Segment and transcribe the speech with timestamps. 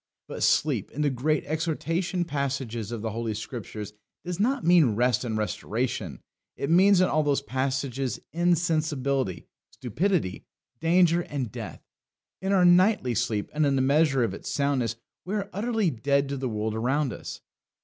[0.27, 3.93] But sleep in the great exhortation passages of the Holy Scriptures
[4.25, 6.21] does not mean rest and restoration;
[6.57, 10.43] it means in all those passages insensibility, stupidity,
[10.79, 11.83] danger, and death.
[12.41, 16.29] In our nightly sleep, and in the measure of its soundness, we are utterly dead
[16.29, 17.41] to the world around us.